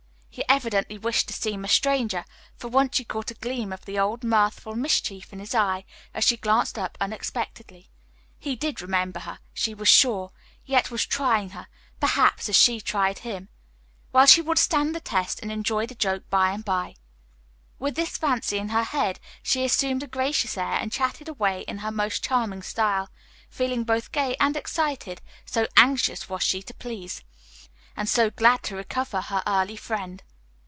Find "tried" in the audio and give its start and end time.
12.79-13.19